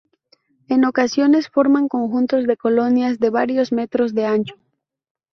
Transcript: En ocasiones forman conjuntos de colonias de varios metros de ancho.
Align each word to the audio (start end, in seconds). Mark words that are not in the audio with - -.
En 0.67 0.83
ocasiones 0.85 1.47
forman 1.47 1.87
conjuntos 1.87 2.47
de 2.47 2.57
colonias 2.57 3.19
de 3.19 3.29
varios 3.29 3.71
metros 3.71 4.15
de 4.15 4.25
ancho. 4.25 4.55